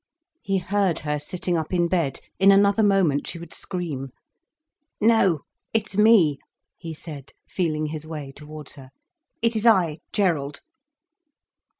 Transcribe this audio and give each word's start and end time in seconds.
He 0.41 0.57
heard 0.57 1.01
her 1.01 1.19
sitting 1.19 1.55
up 1.55 1.71
in 1.71 1.87
bed. 1.87 2.21
In 2.39 2.51
another 2.51 2.81
moment 2.81 3.27
she 3.27 3.37
would 3.37 3.53
scream. 3.53 4.09
"No, 4.99 5.41
it's 5.75 5.95
me," 5.95 6.39
he 6.75 6.91
said, 6.91 7.33
feeling 7.47 7.85
his 7.85 8.07
way 8.07 8.31
towards 8.31 8.73
her. 8.77 8.89
"It 9.43 9.55
is 9.55 9.67
I, 9.67 9.99
Gerald." 10.11 10.61